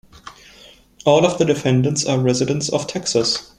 All 1.05 1.27
of 1.27 1.37
the 1.37 1.45
defendants 1.45 2.07
are 2.07 2.17
residents 2.17 2.69
of 2.69 2.87
Texas. 2.87 3.47